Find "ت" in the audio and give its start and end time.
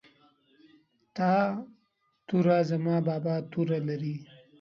1.15-1.17